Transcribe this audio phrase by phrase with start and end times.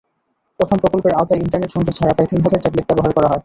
[0.59, 3.39] প্রথম প্রকল্পের আওতায় ইন্টারনেট সংযোগ ছাড়া প্রায় তিন হাজার ট্যাবলেট ব্যবহার করা হয়।